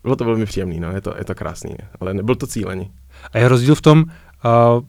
[0.02, 2.90] bylo to velmi příjemný, no, je to, je to krásný, ale nebyl to cílený.
[3.33, 4.04] A je rozdíl v tom
[4.44, 4.85] uh,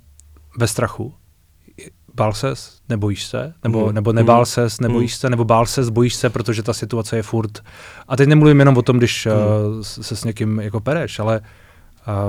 [0.57, 1.13] ve strachu.
[2.15, 3.93] Bál ses, nebojíš se, nebo, mm.
[3.93, 4.45] nebo nebál mm.
[4.45, 5.17] ses, nebojíš mm.
[5.17, 7.63] se, nebo bál ses, bojíš se, protože ta situace je furt.
[8.07, 9.31] A teď nemluvím jenom o tom, když mm.
[9.77, 11.41] uh, se s někým jako pereš, ale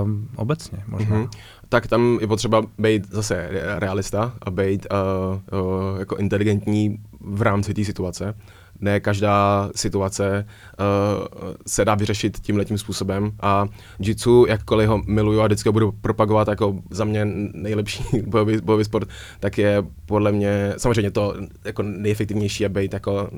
[0.03, 1.17] um, obecně možná.
[1.17, 1.29] Mm-hmm.
[1.69, 7.75] Tak tam je potřeba být zase realista a být uh, uh, jako inteligentní v rámci
[7.75, 8.35] té situace
[8.81, 10.47] ne každá situace
[10.79, 13.67] uh, se dá vyřešit tím letím způsobem a
[13.99, 18.85] jitsu, jakkoliv ho miluju a vždycky ho budu propagovat jako za mě nejlepší bojový, bojový
[18.85, 19.09] sport,
[19.41, 21.35] tak je podle mě samozřejmě to
[21.65, 23.31] jako nejefektivnější je být jako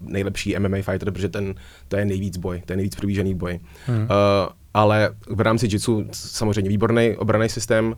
[0.00, 1.54] nejlepší MMA fighter, protože ten,
[1.88, 3.60] to je nejvíc boj, to je nejvíc přiblížený boj.
[3.86, 3.98] Hmm.
[3.98, 4.06] Uh,
[4.74, 7.94] ale v rámci jitsu samozřejmě výborný obraný systém, uh,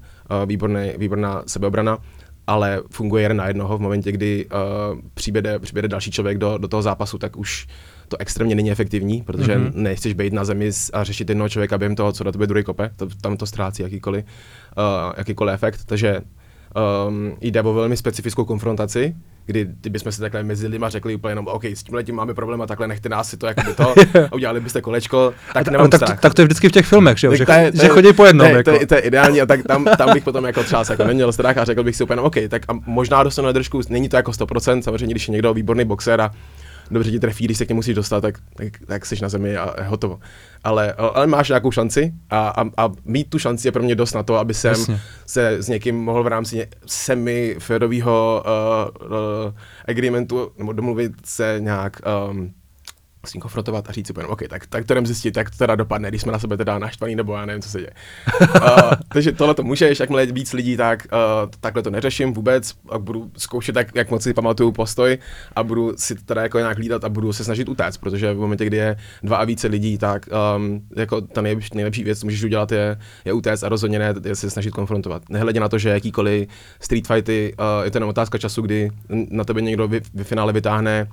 [0.47, 1.99] výborný, výborná sebeobrana,
[2.47, 6.69] ale funguje jeden na jednoho v momentě, kdy uh, přiběde, přiběde další člověk do, do
[6.69, 7.67] toho zápasu, tak už
[8.09, 9.73] to extrémně není efektivní, protože mm-hmm.
[9.75, 12.91] nechceš být na zemi a řešit jednoho člověka během toho, co do tebe druhý kope,
[12.97, 16.21] to, tam to ztrácí jakýkoliv, uh, jakýkoliv efekt, takže
[17.09, 19.15] um, jde o velmi specifickou konfrontaci,
[19.47, 22.63] kdy kdybychom si takhle mezi lidma řekli úplně jenom, OK, s tím letím máme problém
[22.63, 23.95] a takhle nechte nás si to jako by to
[24.31, 26.21] a udělali byste kolečko, tak nemám tak, strach.
[26.21, 28.47] tak, to je vždycky v těch filmech, že, že, je, že chodí po jednom.
[28.47, 28.71] Ne, jako.
[28.71, 31.33] to, je, to je ideální a tak tam, tam bych potom jako třeba jako neměl
[31.33, 34.17] strach a řekl bych si úplně, OK, tak a možná dostanu na držku, není to
[34.17, 36.31] jako 100%, samozřejmě, když je někdo výborný boxer a
[36.93, 39.57] dobře ti trefí, když se k němu musíš dostat, tak, tak, tak jsi na zemi
[39.57, 40.21] a je hotovo.
[40.65, 44.15] Ale, ale máš nějakou šanci a, a, a mít tu šanci je pro mě dost
[44.15, 45.01] na to, aby jsem Jasně.
[45.27, 48.45] se s někým mohl v rámci semi-férového
[49.01, 49.17] uh, uh,
[49.89, 52.01] agreementu nebo domluvit se nějak
[52.31, 52.53] um,
[53.27, 55.75] s ním konfrontovat a říct si, OK, tak, tak to jdem zjistit, jak to teda
[55.75, 57.93] dopadne, když jsme na sebe teda naštvaný, nebo já nevím, co se děje.
[58.41, 62.99] uh, takže tohle to můžeš, jakmile víc lidí, tak uh, takhle to neřeším vůbec, a
[62.99, 65.19] budu zkoušet, tak, jak moc si pamatuju postoj
[65.57, 68.65] a budu si teda jako nějak hlídat a budu se snažit utéct, protože v momentě,
[68.65, 72.45] kdy je dva a více lidí, tak um, jako ta nejlepší, nejlepší věc, co můžeš
[72.45, 75.23] udělat, je, je utéct a rozhodně ne je se snažit konfrontovat.
[75.29, 76.49] Nehledě na to, že jakýkoliv
[76.81, 80.53] street fighty, uh, je to jenom otázka času, kdy na tebe někdo v v finále
[80.53, 81.09] vytáhne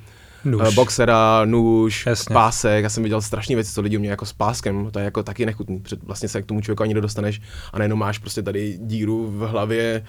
[0.46, 0.62] nůž.
[0.62, 2.34] Uh, boxera, nůž, Jasně.
[2.34, 2.84] pásek.
[2.84, 4.92] Já jsem viděl strašné věci, co lidi umějí jako s páskem.
[4.92, 5.80] To je jako taky nechutný.
[5.80, 7.42] Před, vlastně se k tomu člověku ani nedostaneš
[7.74, 10.04] a nejenom máš prostě tady díru v hlavě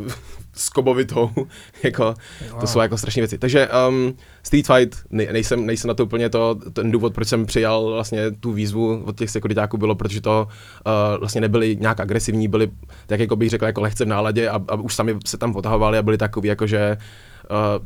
[0.54, 1.30] s kobovitou,
[1.82, 2.14] jako,
[2.50, 2.60] wow.
[2.60, 3.38] to jsou jako strašné věci.
[3.38, 7.46] Takže um, Street Fight, ne, nejsem, nejsem na to úplně to, ten důvod, proč jsem
[7.46, 10.48] přijal vlastně tu výzvu od těch sekuritáků bylo, protože to
[10.86, 12.70] uh, vlastně nebyli nějak agresivní, byli,
[13.06, 15.98] tak jako bych řekl, jako lehce v náladě a, a už sami se tam potahovali
[15.98, 17.02] a byli takový jako, že Uh,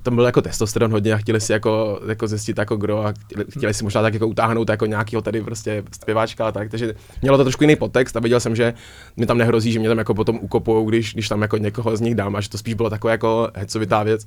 [0.02, 3.44] tam byl jako testosteron hodně a chtěli si jako, jako zjistit jako kdo a chtěli,
[3.50, 7.36] chtěli si možná tak jako utáhnout jako nějakého tady prostě zpěváčka a tak, takže mělo
[7.36, 8.74] to trošku jiný podtext a viděl jsem, že
[9.16, 12.00] mi tam nehrozí, že mě tam jako potom ukopou, když, když tam jako někoho z
[12.00, 14.26] nich dám a že to spíš bylo takové jako hecovitá věc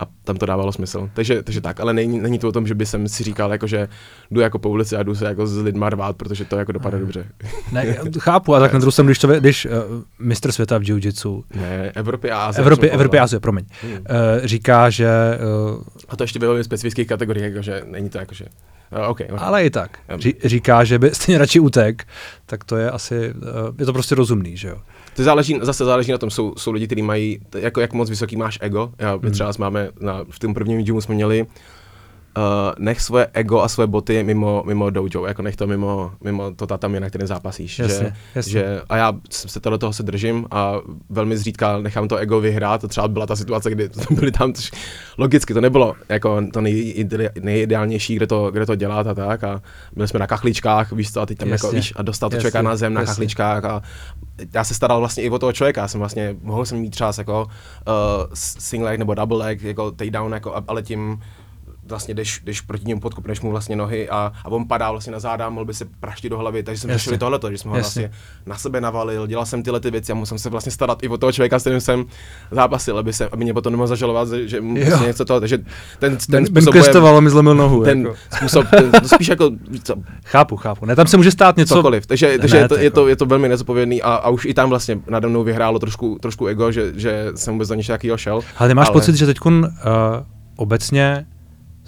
[0.00, 1.10] a tam to dávalo smysl.
[1.14, 3.66] Takže, takže tak, ale není, není to o tom, že by jsem si říkal, jako,
[3.66, 3.88] že
[4.30, 6.98] jdu jako po ulici a jdu se jako s lidma rvát, protože to jako dopadne
[6.98, 7.26] dobře.
[7.72, 9.72] Ne, chápu, a tak na druhou stranu, když, to, když uh,
[10.18, 13.92] mistr světa v jiu-jitsu, ne, Evropy a Azie, Evropy, Evropy a Azie, promiň, hmm.
[13.92, 13.98] uh,
[14.44, 15.08] říká, že...
[15.70, 18.44] Uh, a to ještě ve velmi specifických kategoriích, jakože není to jakože...
[18.44, 19.46] Uh, okay, okay.
[19.46, 19.98] Ale i tak.
[20.18, 22.06] Ří, říká, že by stejně radši utek,
[22.46, 23.44] tak to je asi, uh,
[23.78, 24.78] je to prostě rozumný, že jo.
[25.16, 28.36] To záleží, zase záleží na tom, jsou, jsou lidi, kteří mají, jako jak moc vysoký
[28.36, 28.92] máš ego.
[28.98, 29.32] Já, my Hmm.
[29.32, 31.46] třeba máme, na, v tom prvním gymu jsme měli,
[32.36, 32.42] uh,
[32.78, 36.66] nech svoje ego a svoje boty mimo, mimo dojo, jako nech to mimo, mimo to
[36.66, 37.78] tatami, na kterém zápasíš.
[37.78, 38.52] Jasně, že, jasně.
[38.52, 40.74] Že, a já se tohle toho se držím a
[41.10, 42.80] velmi zřídka nechám to ego vyhrát.
[42.80, 44.70] To třeba byla ta situace, kdy to byli tam, což,
[45.18, 47.06] logicky to nebylo jako to nej,
[47.40, 49.44] nejideálnější, kde to, kde to dělat a tak.
[49.44, 49.62] A
[49.92, 52.36] byli jsme na kachličkách, víš co, a teď tam Jasně, jako, víš, a dostal to
[52.36, 53.10] jasně, člověka na zem na jasně.
[53.10, 53.82] kachličkách a
[54.54, 57.12] já se staral vlastně i o toho člověka, já jsem vlastně, mohl jsem mít třeba
[57.18, 61.20] jako uh, single leg nebo double leg, jako takedown, jako, ale tím
[61.90, 65.18] vlastně jdeš, jdeš proti němu, podkopneš mu vlastně nohy a, a on padá vlastně na
[65.20, 68.02] záda, mohl by se praštit do hlavy, takže jsem řešil tohleto, že jsem ho Jasně.
[68.02, 71.08] vlastně na sebe navalil, dělal jsem tyhle ty věci a musel se vlastně starat i
[71.08, 72.04] o toho člověka, s kterým jsem
[72.50, 75.58] zápasil, aby, se, aby mě potom nemohl zažalovat, že- mu vlastně něco toho, takže
[75.98, 77.84] ten, ten způsob Benkestovalo mi zlomil nohu.
[77.84, 78.14] ten jako.
[78.36, 79.50] způsob, ten, to spíš jako
[79.82, 80.86] co, Chápu, chápu.
[80.86, 81.74] Ne, tam se může stát něco.
[81.74, 82.06] cokoliv.
[82.06, 84.14] Takže, Ne, takže ne, je, to, to je, jako- to, je to velmi nezodpovědný a,
[84.14, 87.68] a už i tam vlastně nade mnou vyhrálo trošku, trošku ego, že, že jsem vůbec
[87.68, 88.40] do něčeho takového šel.
[88.56, 89.62] Ale nemáš Ale- pocit, že teď uh,
[90.56, 91.26] obecně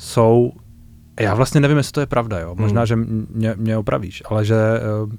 [0.03, 0.53] jsou,
[1.21, 2.55] já vlastně nevím, jestli to je pravda, jo.
[2.59, 2.87] možná, Hmm.
[2.87, 4.55] že mě, mě opravíš, ale že
[5.05, 5.13] uh,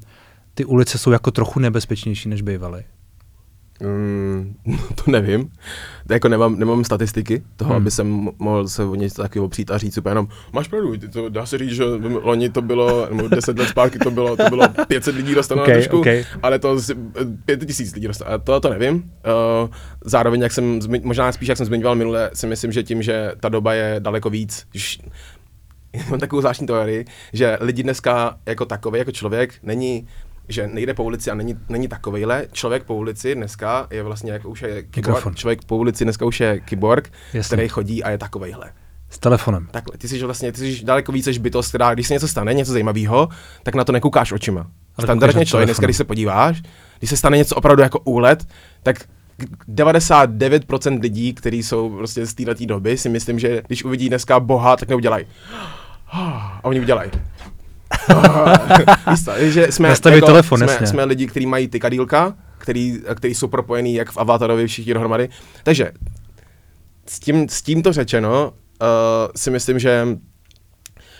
[0.54, 2.84] ty ulice jsou jako trochu nebezpečnější, než bývaly.
[3.82, 4.56] Mm,
[5.06, 5.50] to nevím.
[6.08, 7.82] To jako nemám, nemám statistiky toho, Hmm.
[7.82, 10.98] aby jsem mo- mohl se o něco takového přijít a říct úplně jenom, máš pravdu,
[10.98, 11.84] ty to dá se říct, že
[12.24, 15.74] loni to bylo, nebo 10 let zpátky to bylo, to bylo 500 lidí dostalo Okay,
[15.74, 16.26] na držku, okay.
[16.44, 16.96] ale to z-
[17.46, 18.40] 5000 lidí dostalo.
[18.40, 18.96] To, to nevím.
[18.96, 19.70] Uh,
[20.06, 23.50] zároveň, jak jsem, možná spíš, jak jsem zmiňoval minule, si myslím, že tím, že ta
[23.50, 24.68] doba je daleko víc,
[26.10, 30.08] mám takovou zvláštní teorii, že lidi dneska jako takový, jako člověk, není
[30.50, 32.48] že nejde po ulici a není, není takovejhle.
[32.52, 35.22] Člověk po ulici dneska je vlastně jako už je Mikrofon.
[35.22, 35.38] kyborg.
[35.38, 37.56] Člověk po ulici dneska už je kyborg, Jasně.
[37.56, 38.72] který chodí a je takovejhle.
[39.10, 39.68] S telefonem.
[39.72, 42.54] Takhle, ty jsi vlastně, ty jsi daleko víc než bytost, která, když se něco stane,
[42.54, 43.30] něco zajímavého,
[43.64, 44.68] tak na to nekoukáš očima.
[44.98, 46.62] Ale Standardně člověk, dneska, když se podíváš,
[47.00, 48.48] když se stane něco opravdu jako úlet,
[48.84, 48.98] tak
[49.76, 54.76] 99% lidí, kteří jsou prostě z této doby, si myslím, že když uvidí dneska Boha,
[54.76, 55.26] tak neudělají.
[56.12, 57.12] A oni udělají.
[59.39, 60.88] Že jsme, Nastaví telefon, jsme, jasně.
[60.88, 65.30] jsme lidi, kteří mají ty kadílka, který, který jsou propojený jak v Avatarovi všichni dohromady.
[65.63, 65.92] Takže
[67.08, 68.88] s, tím, s tímto řečeno uh,
[69.36, 70.08] si myslím, že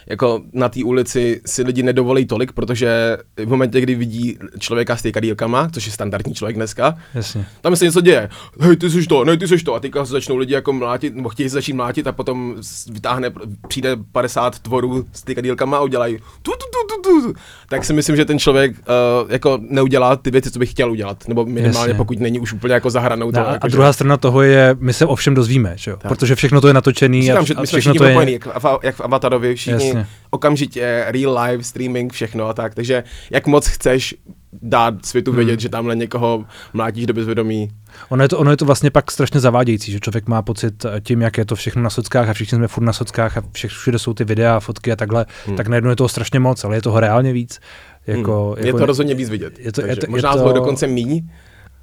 [0.08, 5.02] jako na té ulici si lidi nedovolí tolik, protože v momentě, kdy vidí člověka s
[5.02, 7.46] ty kadílkama, což je standardní člověk dneska, Jasně.
[7.62, 8.30] tam se něco děje.
[8.60, 9.74] Hej, ty jsi to, ne, ty jsi to.
[9.76, 12.56] A teďka se začnou lidi jako mlátit, nebo chtějí se začít mlátit a potom
[12.92, 13.32] vytáhne,
[13.68, 17.34] přijde 50 tvorů s ty kadílkama a udělají tu, tu, tu, tu, tu.
[17.70, 21.28] Tak si myslím, že ten člověk uh, jako neudělá ty věci, co by chtěl udělat.
[21.28, 21.94] Nebo minimálně Jasně.
[21.94, 23.32] pokud není už úplně jako zahranou.
[23.32, 25.74] To, No, a, jako, a že- druhá strana toho je, my se o všem dozvíme,
[25.76, 25.98] že jo?
[26.08, 28.32] Protože všechno to je natočený Říkám, a, že a všechno to je...
[28.32, 30.14] jak, v- jak v Avatarovi, všichni Jasně.
[30.30, 32.76] okamžitě real life, streaming, všechno a tak.
[32.76, 34.16] Takže jak moc chceš
[34.62, 35.38] dát světu Hmm.
[35.38, 37.70] vědět, že tamhle někoho mlátíš do bezvědomí.
[38.10, 41.02] Ono je, to, ono je to vlastně pak strašně zavádějící, že člověk má pocit eh,
[41.02, 43.72] tím, jak je to všechno na sockách a všichni jsme furt na sockách a všech,
[43.72, 45.56] všude jsou ty videa, fotky a takhle, Hmm.
[45.58, 47.60] tak najednou je toho strašně moc, ale je toho reálně víc.
[48.08, 48.66] Jako, Hmm.
[48.66, 49.60] jako, je to rozhodně víc vidět.
[49.60, 51.30] je to- je to- je možná to- toho dokonce míň,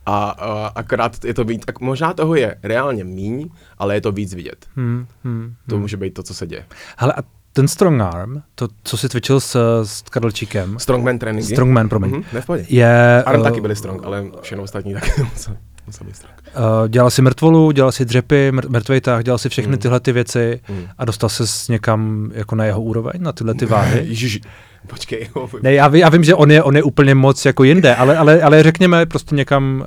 [0.06, 4.12] a, a akorát je to víc, ak, možná toho je reálně míň, ale je to
[4.12, 4.66] víc vidět.
[4.76, 5.82] Hmm, hmm, To hmm.
[5.82, 6.64] může být to, co se děje.
[6.98, 11.52] Hele, a ten strong arm, to, co si cvičil s, s Karlčíkem, Strongman tréninky.
[11.54, 12.64] strongman, promiň, Mhm, ne v pohodě.
[12.68, 13.22] je...
[13.26, 16.34] Arm eh, taky byli strong, ale všechno ostatní taky musel, musel být strong.
[16.56, 19.78] Uh, dělal si mrtvolu, dělal si dřepy, mr- mrtvej tah, dělal si všechny Hmm.
[19.80, 20.84] tyhle ty věci Hmm.
[20.98, 23.98] a dostal se někam jako na jeho úroveň, na tyhle ty váhy.
[24.08, 24.40] Ježiš,
[24.86, 25.28] počkej.
[25.36, 25.48] jo.
[25.62, 28.16] Ne, já, ví, já vím, že on je, on je úplně moc jako jinde, ale,
[28.16, 29.84] ale, ale řekněme prostě někam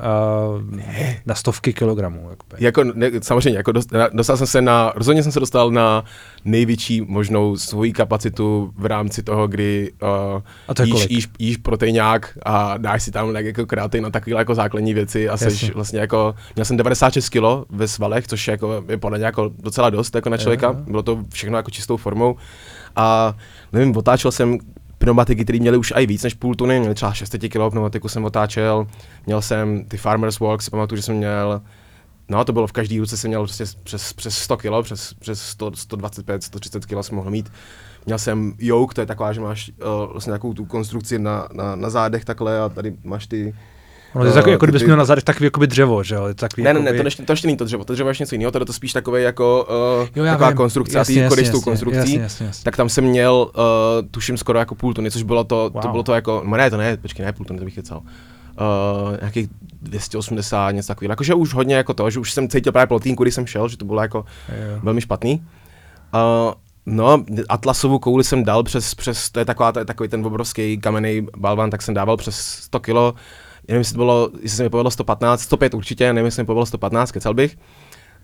[0.56, 0.62] uh,
[1.26, 2.30] na stovky kilogramů.
[2.58, 6.04] Jako, ne, samozřejmě, jako dost, na- dostal jsem se na, rozhodně jsem se dostal na
[6.46, 9.92] největší možnou svoji kapacitu v rámci toho, kdy
[10.36, 11.12] uh, A to je jíš, kolik?
[11.12, 15.30] jíš, jíš proteinák a dáš si tam tak jako kreatin a takové jako základní věci
[15.30, 15.72] a seš Jasně.
[15.76, 19.52] vlastně jako, měl jsem 96 kg ve svalech, což je, jako, je podle mě jako
[19.60, 20.84] docela dost jako na člověka, Jo, jo.
[20.92, 22.36] bylo to všechno jako čistou formou
[22.96, 23.34] a
[23.74, 24.58] nevím, otáčel jsem
[25.04, 28.26] pneumatiky, které měly už i víc než půl tuny, měly třeba 600 kg pneumatiku jsem
[28.26, 28.88] otáčel,
[29.26, 31.62] měl jsem ty Farmers Walk, si pamatuju, že jsem měl
[32.30, 35.42] No, to bylo v každý ruce jsem měl prostě přes, přes 100 kg, přes, přes
[35.42, 37.52] 100, 125, 130 kg jsem mohl mít.
[38.06, 41.76] Měl jsem yoke, to je taková, že máš uh, vlastně takovou tu konstrukci na, na,
[41.76, 43.56] na zádech takhle a tady máš ty...
[44.16, 46.16] No, to je eh, jako, jako kdybys ty- měl na zádech takový jakoby dřevo, že
[46.16, 46.22] jo?
[46.28, 47.00] To Takový, Ne, ne, ne, jakoby...
[47.02, 48.66] to, ještě, to ještě není to dřevo, to dřevo je ještě něco jiného, to je
[48.66, 49.68] to spíš takové jako
[50.02, 50.58] uh, Jo, taková vím.
[50.58, 51.98] konstrukce Jasně, a ty jasně, s tou jasně, konstrukcí.
[52.00, 52.64] jasně, jasně, jasně.
[52.64, 53.62] Tak tam jsem měl, uh,
[54.12, 55.92] tuším skoro jako půl tuny, což bylo to, to Wow.
[55.92, 57.98] bylo to jako, no ne, to ne, počkej, ne půl tuny, to bych kecal.
[57.98, 59.50] Uh, nějakých
[59.82, 61.12] 280, něco takového.
[61.12, 63.78] Jakože už hodně jako to, že už jsem cítil právě plotínku, když jsem šel, že
[63.78, 64.18] to bylo jako
[64.50, 64.80] Jo.
[64.84, 65.44] velmi špatný.
[66.14, 66.54] Uh,
[66.86, 70.78] no, Atlasovu kouli jsem dal přes, přes to je, taková, to je takový ten obrovský
[70.78, 73.14] kamenný balvan, tak jsem dával přes 100 kilo.
[73.68, 76.46] Nevím, jestli to bylo, jestli se mi povedlo 115, 105 určitě, nevím, jestli se mi
[76.46, 77.58] povedlo 115, kecal bych.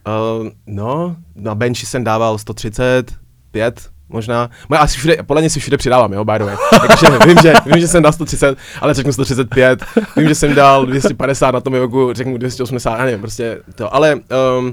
[0.07, 3.13] Uh, no, na benchi jsem dával 130,
[3.51, 4.49] 5, možná.
[4.69, 6.55] Moje asi všude, podle mě si všude přidávám, jo, by the way.
[6.87, 9.83] Takže vím, že, vím, že jsem dal 130, ale řeknu 135.
[10.17, 13.95] Vím, že jsem dal 250 na tom jogu, řeknu 280, já nevím, prostě to.
[13.95, 14.71] Ale um, uh,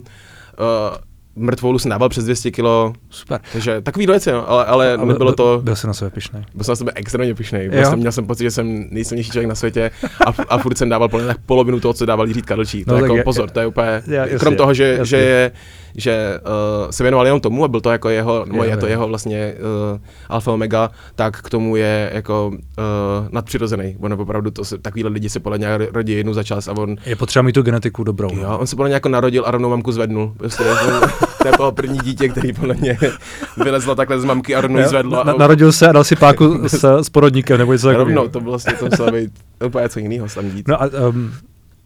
[1.36, 2.92] mrtvolu jsem dával přes 200 kilo.
[3.10, 3.40] Super.
[3.52, 5.60] Takže takový věci, jo, ale, ale A nebylo to...
[5.64, 6.44] Byl jsi na sebe pišnej.
[6.54, 7.70] Byl jsem na sebe extrémně pišnej.
[7.70, 9.90] Prostě měl jsem pocit, že jsem nejsilnější člověk na světě
[10.26, 12.84] a, a furt jsem dával podle polovinu toho, co dával Jiří Kadlčí.
[12.84, 15.04] To No, no, tak jako je- pozor, to je úplně, Já- krom toho, že, jasně.
[15.04, 15.50] že, je,
[15.96, 16.38] že
[16.84, 19.08] uh, se věnoval jenom tomu a byl to jako jeho, nebo Jo, je to jeho
[19.08, 19.54] vlastně
[19.92, 22.54] uh, alfa omega, tak k tomu je jako uh,
[23.30, 23.96] nadpřirozený.
[24.00, 26.96] On opravdu to se, takovýhle lidi se podle něj rodí jednou za čas a on
[27.06, 28.28] Je potřeba mít tu genetiku dobrou.
[28.34, 28.42] no.
[28.42, 30.32] Jo, on se podle mě jako narodil a rovnou mamku zvednul.
[30.36, 31.00] Prostě, on,
[31.46, 32.98] to je bylo první dítě, který podle mě
[33.64, 35.24] vylezlo takhle z mamky a rovnou zvedlo.
[35.24, 38.04] na, a narodil se a dal si páku s, s porodníkem nebo něco takového.
[38.04, 39.30] rovnou, to bylo vlastně, to muselo být
[39.66, 40.68] úplně něco jiného tam dít.
[40.68, 41.32] No a um,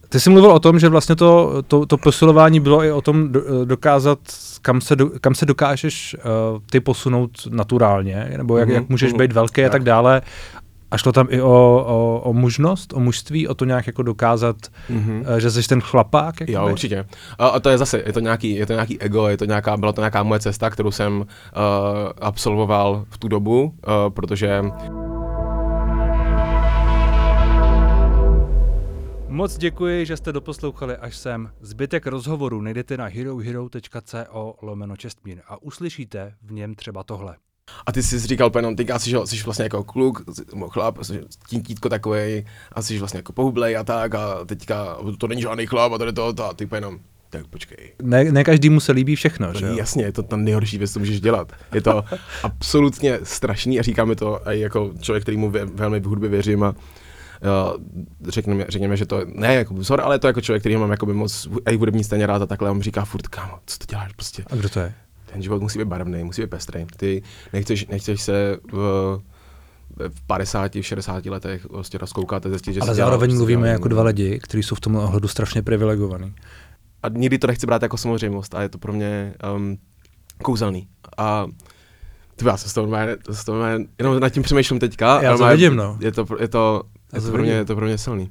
[0.09, 3.33] ty jsi mluvil o tom, že vlastně to, to, to posilování bylo i o tom
[3.33, 4.18] do, dokázat,
[4.62, 6.16] kam se, do, kam se dokážeš
[6.55, 9.18] uh, ty posunout naturálně, nebo jak, Mhm, jak můžeš mhm.
[9.18, 9.73] být velký a Tak.
[9.73, 10.23] tak dále.
[10.90, 11.48] A šlo tam i o,
[11.87, 14.57] o, o mužnost, o mužství, o to nějak jako dokázat,
[14.88, 15.20] Mhm.
[15.20, 16.40] uh, že jsi ten chlapák?
[16.40, 16.72] Jo, jakoby?
[16.72, 17.07] určitě.
[17.38, 19.76] A, a to je zase, je to nějaký, je to nějaký ego, je to nějaká,
[19.76, 21.26] byla to nějaká moje cesta, kterou jsem uh,
[22.20, 23.72] absolvoval v tu dobu, uh,
[24.14, 24.62] protože
[29.29, 31.50] Moc děkuji, že jste doposlouchali až sem.
[31.61, 37.37] Zbytek rozhovoru najdete na herohero.co lomeno čestmír a uslyšíte v něm třeba tohle.
[37.87, 40.23] A ty jsi říkal jenom, ty jsi, že jsi vlastně jako kluk,
[40.71, 41.21] chlap, jsi
[41.63, 45.93] títko takovej, a jsi vlastně jako pohublej a tak, a teďka to není žádný chlap
[45.93, 46.99] a tady to, to, a ty jenom,
[47.31, 47.93] tak počkej.
[48.03, 49.79] Ne, ne každému se líbí všechno, že No, jo?
[49.79, 51.53] jasně, je to ta nejhorší věc, co můžeš dělat.
[51.75, 52.05] Je to
[52.43, 56.63] absolutně strašný a říkáme to i jako člověk, který mu vě, velmi v hudbě věřím
[56.63, 56.75] a
[58.29, 61.15] řekněme, řekněme, že to ne jako vzor, ale je to jako člověk, který mám jakoby
[61.15, 64.45] moc i hudební scéně rád a takhle, on říká furt, kámo, co to děláš prostě.
[64.51, 64.95] A kdo to je?
[65.33, 66.87] Ten život musí být barevný, musí být pestrý.
[66.97, 68.77] Ty nechceš, nechceš se v,
[70.09, 73.88] v 50, v 60 letech prostě rozkoukat a zjistit, že Ale zároveň jsi mluvíme jako
[73.88, 76.35] dva lidi, kteří jsou v tomhle ohledu strašně privilegovaní.
[77.03, 79.79] a nikdy to nechci brát jako samozřejmost a je to pro mě um,
[80.43, 80.88] kouzelný.
[81.19, 81.47] A
[82.37, 83.66] ty já se z toho,
[83.99, 85.23] jenom nad tím přemýšlím teďka.
[85.23, 85.97] Já to vidím, no.
[86.01, 86.83] Je to, je to,
[87.14, 88.31] je to pro mě, je to pro mě silný.